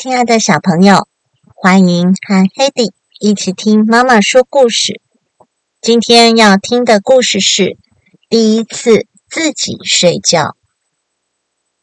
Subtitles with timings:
[0.00, 1.08] 亲爱的小朋友，
[1.56, 5.00] 欢迎和 Hedy 一起听妈妈说故事。
[5.80, 7.76] 今天要听的故事是
[8.28, 10.54] 第一次自己睡觉。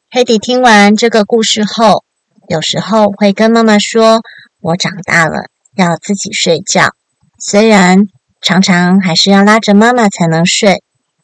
[0.10, 2.06] Hedy 听完这个故事后，
[2.48, 4.22] 有时候会跟妈妈说
[4.64, 6.92] ：“我长大了，要自己睡觉。”
[7.38, 8.08] 虽然
[8.40, 10.82] 常常还是要拉着妈妈才能睡，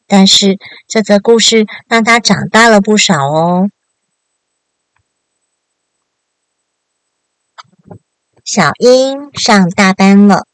[0.08, 0.58] 但是
[0.90, 3.70] 这则故事让他长大了不少哦。
[8.44, 10.46] 小英上大班了，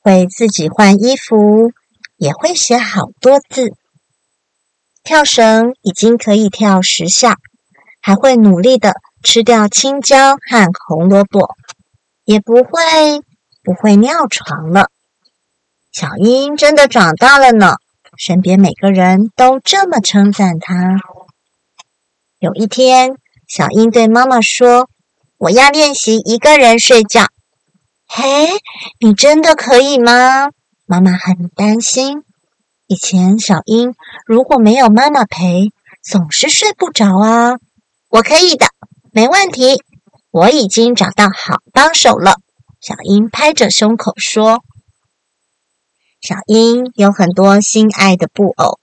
[0.00, 1.70] 会自己换衣服，
[2.16, 3.74] 也会写好多字。
[5.04, 7.36] 跳绳已经可以跳十下，
[8.00, 11.54] 还会努力的吃掉青椒和红萝卜，
[12.24, 13.20] 也不会
[13.62, 14.88] 不会尿床了。
[15.92, 17.76] 小英真的长大了呢，
[18.16, 20.74] 身边每个人都这么称赞她。
[22.38, 23.16] 有一天，
[23.46, 24.88] 小英对妈妈说
[25.38, 27.26] ：“我要练习一个人睡觉。”
[28.08, 28.48] 嘿，
[29.00, 30.50] 你真的可以吗？
[30.86, 32.22] 妈妈很担心。
[32.86, 37.56] 以前小英如果没有妈妈陪，总是睡不着啊。
[38.08, 38.66] 我可以的，
[39.12, 39.82] 没问题。
[40.30, 42.36] 我已经找到好帮手了。
[42.80, 44.62] 小英拍着胸口说
[46.22, 48.78] ：“小英有很多心爱的布偶，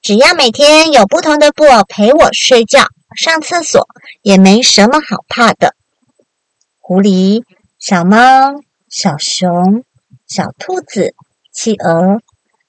[0.00, 3.86] 只要每天有不同的布偶陪我睡觉、上厕所，
[4.22, 5.74] 也没什么好怕的。”
[6.80, 7.44] 狐狸。
[7.86, 9.84] 小猫、小熊、
[10.26, 11.12] 小兔子、
[11.52, 12.22] 企鹅、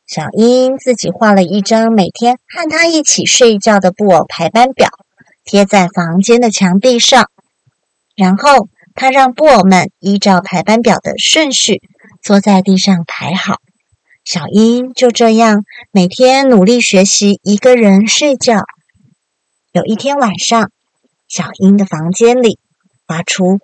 [0.05, 4.89] 小英自己画了一张每天和它一起睡觉的布偶排班表，
[5.45, 7.31] 贴在房间的墙壁上。
[8.17, 11.81] 然后，他让布偶们依照排班表的顺序
[12.21, 13.61] 坐在地上排好。
[14.26, 18.65] 小英就这样每天努力学习一个人睡觉。
[19.71, 20.71] 有一天晚上，
[21.30, 22.59] 小英的房间里
[23.08, 23.61] 发出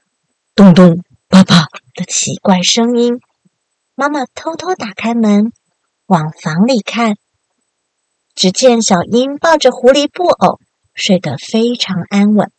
[0.55, 1.03] 咚咚。
[1.31, 3.21] 爸爸的奇怪声音，
[3.95, 5.53] 妈妈偷偷打开门
[6.05, 7.15] 往房里看，
[8.35, 10.59] 只见小英抱着狐狸布偶
[10.93, 12.51] 睡得非常安稳。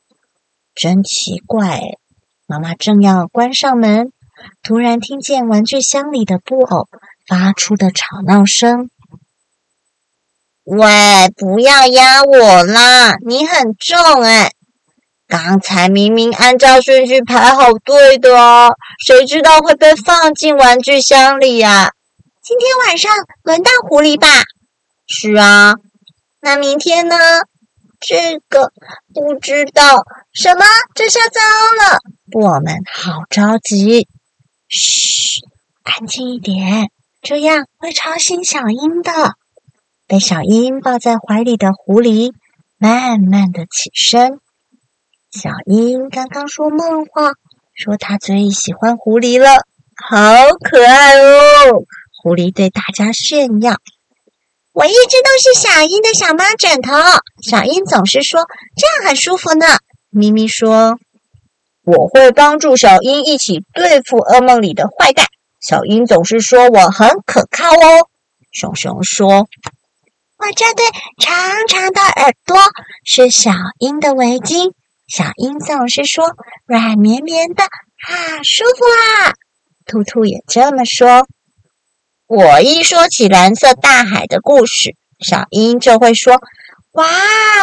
[0.75, 1.83] 真奇怪！
[2.47, 4.10] 妈妈正要关上门，
[4.62, 6.89] 突然听见玩具箱里的布偶
[7.28, 8.89] 发出的吵闹声。
[10.65, 13.16] 喂，不要压我啦！
[13.19, 14.53] 你很重哎。
[15.32, 21.93] 刚才明明按照顺序排好队的哦，谁知道会被放进玩具箱里呀？
[22.43, 23.10] 今天晚上
[23.42, 24.28] 轮到狐狸吧？
[25.06, 25.76] 是啊，
[26.42, 27.16] 那明天呢？
[27.98, 28.72] 这个
[29.15, 30.04] 不知道。
[30.34, 30.66] 什么？
[30.94, 32.00] 这下糟了！
[32.32, 34.06] 我们好着急。
[34.69, 35.41] 嘘，
[35.82, 36.91] 安静一点，
[37.22, 39.37] 这样会吵醒小鹰的。
[40.06, 42.34] 被小鹰抱在怀里的狐狸
[42.76, 44.38] 慢慢的起身。
[45.32, 47.32] 小英刚刚说梦话，
[47.72, 49.65] 说他最喜欢狐狸了，
[49.97, 51.84] 好可爱哦！
[52.22, 53.76] 狐狸对大家炫耀
[54.72, 56.92] ：“我一直都是小英的小猫枕头。”
[57.42, 59.65] 小英总是说：“这样很舒服呢。”
[60.12, 60.98] 咪咪说
[61.82, 65.25] ：“我会帮助小英一起对付噩梦里的坏蛋。”
[65.60, 68.09] 小英总是说：“我很可靠哦。”
[68.53, 69.48] 熊熊说
[70.37, 70.84] ：“我这对
[71.19, 72.59] 长长的耳朵
[73.03, 74.75] 是小英的围巾。”
[75.12, 76.24] 小鹰总是说
[76.64, 79.34] 软绵绵的，好舒服啊！
[79.84, 81.28] 兔兔也这么说。
[82.26, 86.40] 我一说起蓝色大海的故事，小鹰就会说
[86.92, 87.04] ：“哇，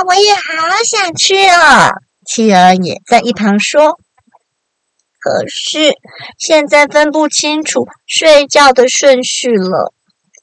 [0.05, 0.43] 我也好
[0.85, 1.89] 想去哦。”
[2.23, 3.99] 企鹅也在一旁说
[5.19, 5.95] ：“可是
[6.37, 9.91] 现在分不清楚睡觉的顺序了，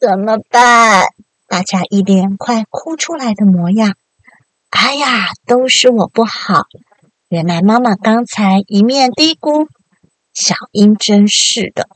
[0.00, 1.06] 怎么办？”
[1.46, 3.94] 大家一脸快哭出来的模样。
[4.70, 6.64] 哎呀，都是我不好。
[7.28, 9.66] 原来妈妈刚才一面嘀咕
[10.32, 11.88] ：“小英真是的，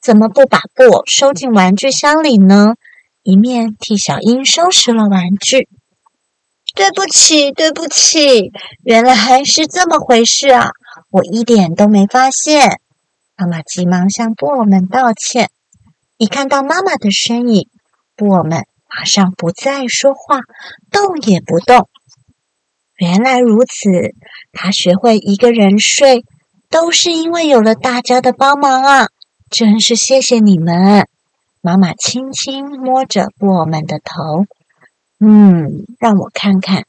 [0.00, 2.74] 怎么不把布偶收进玩具箱里呢？”
[3.22, 5.68] 一面替小英收拾了玩具。
[6.74, 8.50] 对不起，对不起，
[8.82, 10.70] 原来还是这么回事啊！
[11.10, 12.80] 我一点都没发现。
[13.36, 15.50] 妈妈急忙向布偶们道歉。
[16.16, 17.68] 一看到妈妈的身影，
[18.16, 20.40] 布偶们马上不再说话，
[20.90, 21.88] 动也不动。
[23.02, 23.90] 原来如此，
[24.52, 26.24] 他学会一个人睡，
[26.70, 29.08] 都是因为有了大家的帮忙啊！
[29.50, 31.08] 真是谢谢你们。
[31.60, 34.46] 妈妈轻轻摸着布偶们的头，
[35.18, 36.84] 嗯，让我看看，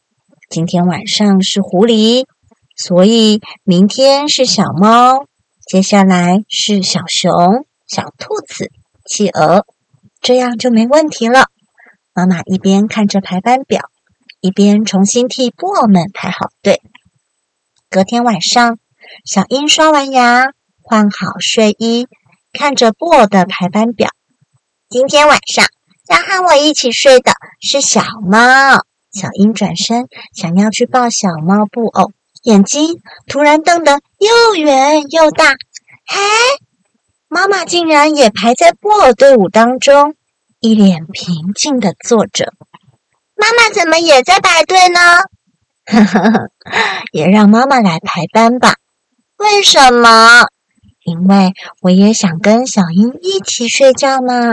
[0.52, 2.28] 今天晚上是狐狸，
[2.76, 5.26] 所以明天是小猫，
[5.66, 8.70] 接下来是小熊、小兔子、
[9.10, 9.66] 企鹅，
[10.22, 11.46] 这样就没问题了。
[12.14, 13.90] 妈妈一边看着排班表。
[14.44, 16.82] 一边重新替布偶们排好队。
[17.90, 18.78] 隔天晚上，
[19.24, 20.48] 小英刷完牙，
[20.82, 22.10] 换好睡衣，
[22.52, 24.10] 看着布偶的排班表。
[24.90, 25.66] 今天晚上
[26.10, 27.32] 要和我一起睡的
[27.62, 28.38] 是小猫。
[29.14, 32.12] 小英转身想要去抱小猫布偶，
[32.42, 35.52] 眼睛突然瞪得又圆又大。
[36.06, 36.20] 嘿，
[37.30, 40.16] 妈妈竟然也排在布偶队伍当中，
[40.60, 42.52] 一脸平静的坐着。
[43.44, 45.00] 妈妈怎么也在排队呢？
[45.86, 46.50] 呵呵呵，
[47.12, 48.76] 也让妈妈来排班吧。
[49.36, 50.46] 为什么？
[51.04, 51.52] 因为
[51.82, 54.52] 我也想跟小英一起睡觉嘛。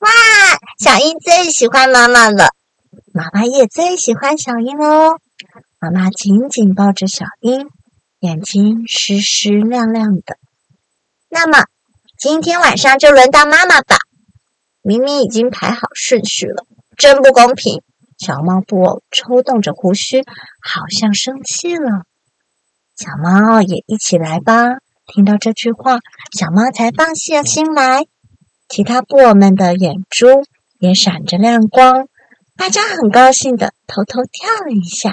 [0.00, 0.10] 哇，
[0.80, 2.48] 小英最喜欢妈妈了。
[3.14, 5.20] 妈妈也最喜欢小英哦。
[5.78, 7.68] 妈妈紧紧抱着小英，
[8.18, 10.36] 眼睛湿湿亮亮的。
[11.28, 11.62] 那么
[12.18, 13.98] 今天晚上就轮到妈妈吧。
[14.82, 17.82] 明明已经排好顺序了，真不公平！
[18.18, 20.22] 小猫布偶抽动着胡须，
[20.60, 22.04] 好像生气了。
[22.96, 24.78] 小猫也一起来吧。
[25.06, 25.98] 听到这句话，
[26.32, 28.06] 小猫才放下心来。
[28.68, 30.26] 其他布偶们的眼珠
[30.80, 32.08] 也闪着亮光。
[32.56, 35.12] 大家很高兴的偷偷跳了一下，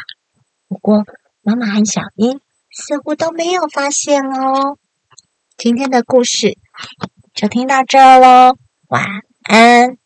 [0.67, 1.03] 不过
[1.41, 2.39] 妈妈和小英
[2.71, 4.77] 似乎都没有发现哦。
[5.57, 6.57] 今天的故事
[7.33, 8.57] 就听到这儿喽，
[8.87, 9.05] 晚
[9.43, 9.97] 安。